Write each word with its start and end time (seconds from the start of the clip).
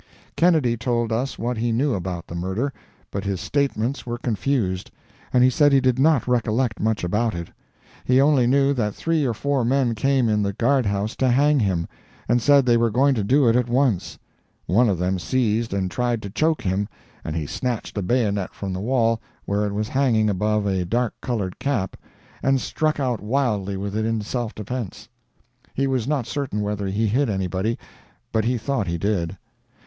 Kennedy 0.35 0.75
told 0.75 1.11
us 1.11 1.37
what 1.37 1.57
he 1.57 1.71
knew 1.71 1.93
about 1.93 2.25
the 2.25 2.33
murder, 2.33 2.73
but 3.11 3.23
his 3.23 3.39
statements 3.39 4.03
were 4.03 4.17
confused, 4.17 4.89
and 5.31 5.43
he 5.43 5.49
said 5.51 5.71
he 5.71 5.79
did 5.79 5.99
not 5.99 6.27
recollect 6.27 6.79
much 6.79 7.03
about 7.03 7.35
it. 7.35 7.49
He 8.03 8.19
only 8.19 8.47
knew 8.47 8.73
that 8.73 8.95
three 8.95 9.23
or 9.25 9.35
four 9.35 9.63
men 9.63 9.93
came 9.93 10.27
in 10.27 10.41
the 10.41 10.53
guard 10.53 10.87
house 10.87 11.15
to 11.17 11.29
hang 11.29 11.59
him, 11.59 11.87
and 12.27 12.41
said 12.41 12.65
they 12.65 12.77
were 12.77 12.89
going 12.89 13.13
to 13.13 13.23
do 13.23 13.47
it 13.47 13.55
at 13.55 13.69
once; 13.69 14.17
one 14.65 14.89
of 14.89 14.97
them 14.97 15.19
seized 15.19 15.71
and 15.71 15.91
tried 15.91 16.23
to 16.23 16.31
choke 16.31 16.63
him, 16.63 16.89
and 17.23 17.35
he 17.35 17.45
snatched 17.45 17.95
a 17.95 18.01
bayonet 18.01 18.55
from 18.55 18.73
the 18.73 18.81
wall, 18.81 19.21
where 19.45 19.67
it 19.67 19.71
was 19.71 19.87
hanging 19.89 20.31
above 20.31 20.65
a 20.65 20.83
dark 20.83 21.13
colored 21.21 21.59
cap, 21.59 21.95
and 22.41 22.59
struck 22.59 22.99
out 22.99 23.21
wildly 23.21 23.77
with 23.77 23.95
it 23.95 24.05
in 24.05 24.19
self 24.19 24.55
defence. 24.55 25.09
He 25.75 25.85
was 25.85 26.07
not 26.07 26.25
certain 26.25 26.61
whether 26.61 26.87
he 26.87 27.05
hit 27.05 27.29
anybody, 27.29 27.77
but 28.31 28.45
he 28.45 28.57
thought 28.57 28.87
he 28.87 28.97
did. 28.97 29.37